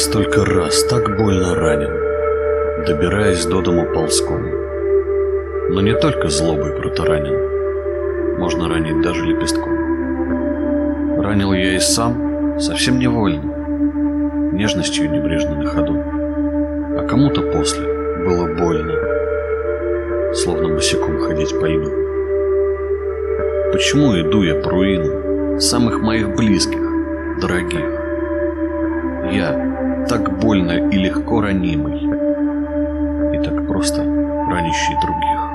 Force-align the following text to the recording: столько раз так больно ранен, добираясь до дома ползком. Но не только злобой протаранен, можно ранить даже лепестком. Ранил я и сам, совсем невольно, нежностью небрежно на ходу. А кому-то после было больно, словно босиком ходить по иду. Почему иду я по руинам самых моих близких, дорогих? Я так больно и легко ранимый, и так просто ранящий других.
столько 0.00 0.44
раз 0.46 0.82
так 0.84 1.16
больно 1.18 1.54
ранен, 1.54 2.84
добираясь 2.86 3.44
до 3.44 3.60
дома 3.60 3.84
ползком. 3.84 4.42
Но 5.70 5.80
не 5.82 5.94
только 5.94 6.28
злобой 6.28 6.72
протаранен, 6.72 8.38
можно 8.38 8.68
ранить 8.68 9.02
даже 9.02 9.24
лепестком. 9.24 11.20
Ранил 11.20 11.52
я 11.52 11.76
и 11.76 11.78
сам, 11.78 12.58
совсем 12.58 12.98
невольно, 12.98 14.52
нежностью 14.52 15.10
небрежно 15.10 15.54
на 15.56 15.66
ходу. 15.66 16.02
А 16.98 17.06
кому-то 17.06 17.42
после 17.42 17.86
было 18.24 18.46
больно, 18.54 18.94
словно 20.34 20.74
босиком 20.74 21.20
ходить 21.20 21.60
по 21.60 21.66
иду. 21.66 21.90
Почему 23.72 24.18
иду 24.18 24.42
я 24.42 24.54
по 24.54 24.70
руинам 24.70 25.60
самых 25.60 26.00
моих 26.00 26.34
близких, 26.34 26.80
дорогих? 27.40 27.99
Я 29.32 30.06
так 30.08 30.40
больно 30.40 30.72
и 30.90 30.96
легко 30.96 31.40
ранимый, 31.40 32.00
и 33.34 33.38
так 33.44 33.66
просто 33.66 34.02
ранящий 34.02 34.94
других. 35.00 35.49